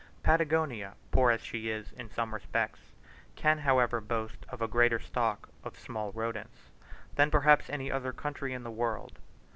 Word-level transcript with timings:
Patagonia, 0.23 0.95
poor 1.11 1.29
as 1.29 1.41
she 1.43 1.69
is 1.69 1.91
in 1.91 2.09
some 2.09 2.33
respects, 2.33 2.79
can 3.35 3.59
however 3.59 4.01
boast 4.01 4.47
of 4.49 4.59
a 4.59 4.67
greater 4.67 4.97
stock 4.99 5.49
of 5.63 5.77
small 5.77 6.11
rodents 6.13 6.71
than 7.17 7.29
perhaps 7.29 7.69
any 7.69 7.91
other 7.91 8.11
country 8.11 8.51
in 8.51 8.63
the 8.63 8.71
world. 8.71 9.19